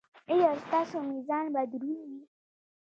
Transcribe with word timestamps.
ایا 0.31 0.49
ستاسو 0.63 0.97
میزان 1.09 1.45
به 1.53 1.61
دروند 1.71 2.05
وي؟ 2.11 2.21